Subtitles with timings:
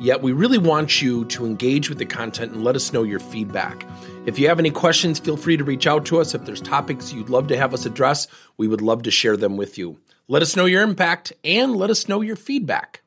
[0.00, 3.20] Yet, we really want you to engage with the content and let us know your
[3.20, 3.86] feedback.
[4.24, 6.34] If you have any questions, feel free to reach out to us.
[6.34, 8.26] If there's topics you'd love to have us address,
[8.56, 10.00] we would love to share them with you.
[10.26, 13.02] Let us know your impact and let us know your feedback.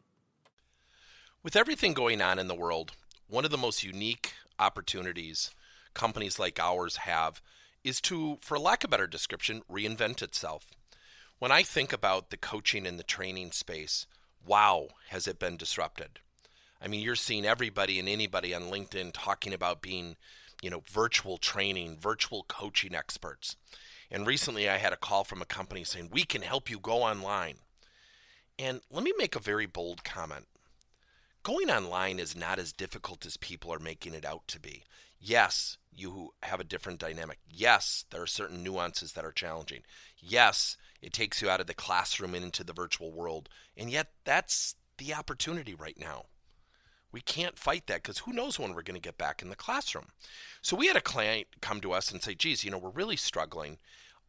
[1.41, 2.91] With everything going on in the world,
[3.27, 5.49] one of the most unique opportunities
[5.96, 7.41] companies like ours have
[7.84, 10.68] is to, for lack of a better description, reinvent itself.
[11.40, 14.05] When I think about the coaching and the training space,
[14.46, 16.20] wow, has it been disrupted.
[16.84, 20.18] I mean, you're seeing everybody and anybody on LinkedIn talking about being
[20.64, 23.58] you know, virtual training, virtual coaching experts.
[24.10, 27.04] And recently I had a call from a company saying, We can help you go
[27.04, 27.55] online.
[28.57, 30.46] And let me make a very bold comment.
[31.44, 34.84] Going online is not as difficult as people are making it out to be.
[35.20, 37.40] Yes, you have a different dynamic.
[37.50, 39.82] Yes, there are certain nuances that are challenging.
[40.18, 43.50] Yes, it takes you out of the classroom and into the virtual world.
[43.76, 46.26] And yet, that's the opportunity right now.
[47.14, 49.56] We can't fight that because who knows when we're going to get back in the
[49.56, 50.08] classroom.
[50.62, 53.16] So we had a client come to us and say, geez, you know, we're really
[53.16, 53.78] struggling.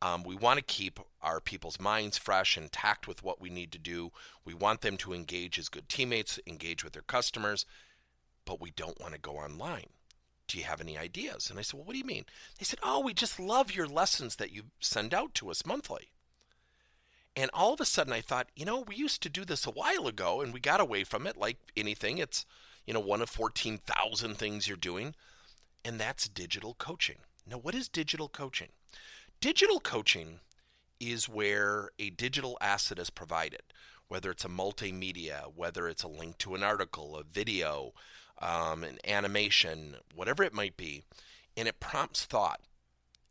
[0.03, 3.73] Um, we want to keep our people's minds fresh and tact with what we need
[3.73, 4.13] to do.
[4.45, 7.65] We want them to engage as good teammates, engage with their customers,
[8.45, 9.89] but we don't want to go online.
[10.47, 11.49] Do you have any ideas?
[11.49, 12.27] And I said, Well, what do you mean?
[12.59, 16.11] They said, Oh, we just love your lessons that you send out to us monthly.
[17.35, 19.71] And all of a sudden I thought, you know, we used to do this a
[19.71, 22.19] while ago and we got away from it like anything.
[22.19, 22.45] It's
[22.87, 25.15] you know, one of 14,000 things you're doing,
[25.85, 27.19] and that's digital coaching.
[27.49, 28.69] Now, what is digital coaching?
[29.41, 30.41] Digital coaching
[31.01, 33.63] is where a digital asset is provided,
[34.09, 37.93] whether it's a multimedia, whether it's a link to an article, a video,
[38.41, 41.05] um, an animation, whatever it might be,
[41.57, 42.61] and it prompts thought.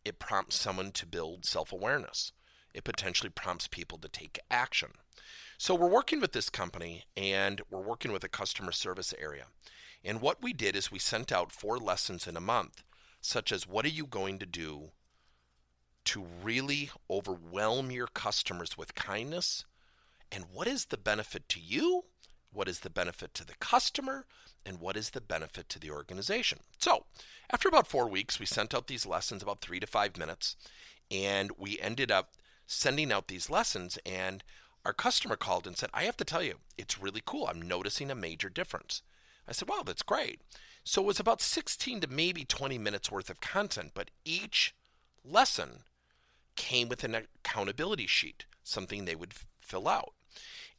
[0.06, 2.34] It prompts someone to build self awareness.
[2.74, 4.90] It potentially prompts people to take action.
[5.58, 9.46] So we're working with this company and we're working with a customer service area.
[10.04, 12.84] And what we did is we sent out four lessons in a month,
[13.22, 14.92] such as what are you going to do
[16.06, 19.64] to really overwhelm your customers with kindness?
[20.32, 22.06] And what is the benefit to you?
[22.52, 24.26] What is the benefit to the customer?
[24.66, 26.60] And what is the benefit to the organization?
[26.78, 27.06] So,
[27.50, 30.56] after about four weeks, we sent out these lessons about three to five minutes,
[31.12, 32.32] and we ended up
[32.66, 33.98] sending out these lessons.
[34.06, 34.44] And
[34.86, 37.48] our customer called and said, I have to tell you, it's really cool.
[37.48, 39.02] I'm noticing a major difference.
[39.48, 40.42] I said, Wow, that's great.
[40.84, 44.76] So it was about 16 to maybe 20 minutes worth of content, but each
[45.24, 45.84] lesson
[46.56, 50.14] came with an accountability sheet, something they would fill out.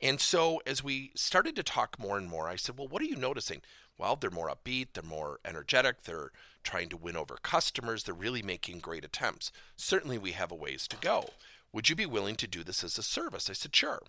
[0.01, 3.07] And so as we started to talk more and more, I said, Well, what are
[3.07, 3.63] you noticing?
[3.97, 6.33] Well, they're more upbeat, they're more energetic, they're
[6.65, 9.53] trying to win over customers, they're really making great attempts.
[9.77, 11.31] Certainly, we have a ways to go.
[11.75, 13.51] Would you be willing to do this as a service?
[13.51, 14.01] I said, Sure.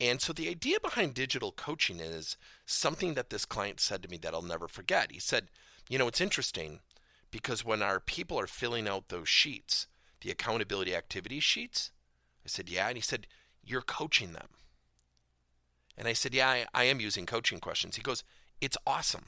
[0.00, 4.16] And so the idea behind digital coaching is something that this client said to me
[4.16, 5.12] that I'll never forget.
[5.12, 5.48] He said,
[5.90, 6.80] You know, it's interesting
[7.30, 9.86] because when our people are filling out those sheets,
[10.22, 11.92] the accountability activity sheets,
[12.42, 12.88] I said, Yeah.
[12.88, 13.26] And he said,
[13.62, 14.48] You're coaching them.
[15.98, 17.96] And I said, Yeah, I, I am using coaching questions.
[17.96, 18.24] He goes,
[18.62, 19.26] It's awesome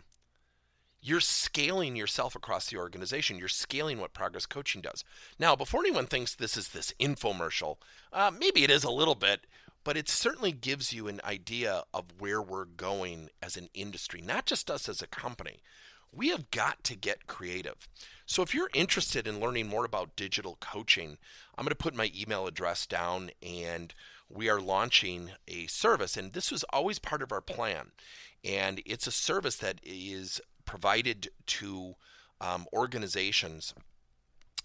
[1.06, 3.38] you're scaling yourself across the organization.
[3.38, 5.04] You're scaling what Progress Coaching does.
[5.38, 7.76] Now, before anyone thinks this is this infomercial,
[8.12, 9.46] uh, maybe it is a little bit,
[9.84, 14.46] but it certainly gives you an idea of where we're going as an industry, not
[14.46, 15.62] just us as a company.
[16.12, 17.86] We have got to get creative.
[18.24, 21.18] So, if you're interested in learning more about digital coaching,
[21.56, 23.94] I'm going to put my email address down and
[24.28, 26.16] we are launching a service.
[26.16, 27.92] And this was always part of our plan.
[28.44, 31.94] And it's a service that is provided to
[32.40, 33.74] um, organizations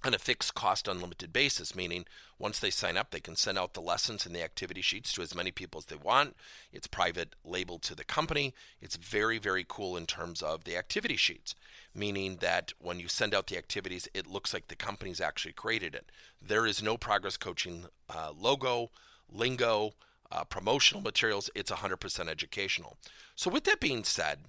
[0.03, 2.05] on a fixed cost unlimited basis, meaning
[2.39, 5.21] once they sign up, they can send out the lessons and the activity sheets to
[5.21, 6.35] as many people as they want.
[6.73, 8.53] It's private labeled to the company.
[8.81, 11.53] It's very, very cool in terms of the activity sheets,
[11.93, 15.93] meaning that when you send out the activities, it looks like the company's actually created
[15.93, 16.11] it.
[16.41, 18.89] There is no progress coaching uh, logo,
[19.31, 19.91] lingo,
[20.31, 21.51] uh, promotional materials.
[21.53, 22.97] It's 100% educational.
[23.35, 24.39] So, with that being said,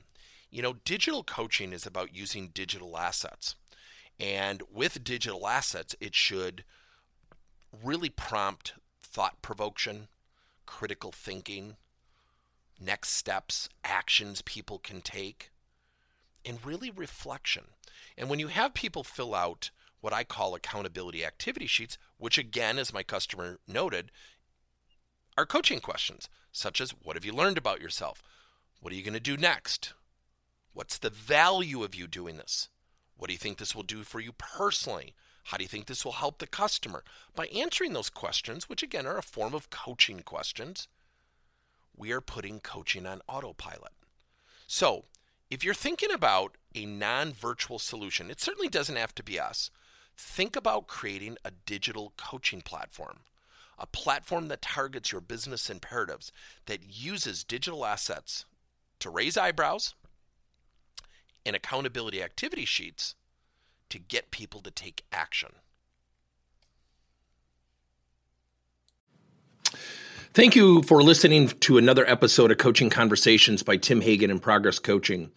[0.53, 3.57] you know, digital coaching is about using digital assets.
[4.21, 6.63] And with digital assets, it should
[7.83, 10.09] really prompt thought provocation,
[10.67, 11.77] critical thinking,
[12.79, 15.51] next steps, actions people can take,
[16.45, 17.65] and really reflection.
[18.19, 19.71] And when you have people fill out
[20.03, 24.11] what I call accountability activity sheets, which again, as my customer noted,
[25.39, 28.23] are coaching questions, such as what have you learned about yourself?
[28.81, 29.95] What are you going to do next?
[30.75, 32.69] What's the value of you doing this?
[33.17, 35.15] What do you think this will do for you personally?
[35.45, 37.05] How do you think this will help the customer?
[37.35, 40.89] By answering those questions, which again are a form of coaching questions,
[41.97, 43.93] we are putting coaching on autopilot.
[44.67, 45.05] So,
[45.51, 49.71] if you're thinking about a non virtual solution, it certainly doesn't have to be us.
[50.17, 53.21] Think about creating a digital coaching platform,
[53.79, 56.33] a platform that targets your business imperatives,
[56.67, 58.47] that uses digital assets
[59.01, 59.95] to raise eyebrows
[61.45, 63.15] and accountability activity sheets
[63.91, 65.51] to get people to take action.
[70.35, 74.79] Thank you for listening to another episode of Coaching Conversations by Tim Hagen and Progress
[74.79, 75.31] Coaching.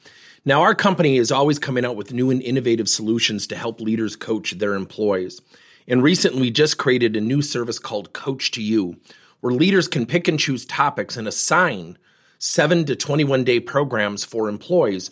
[0.45, 4.15] Now, our company is always coming out with new and innovative solutions to help leaders
[4.15, 5.41] coach their employees.
[5.87, 8.95] And recently, we just created a new service called Coach to You,
[9.41, 11.97] where leaders can pick and choose topics and assign
[12.37, 15.11] seven to 21 day programs for employees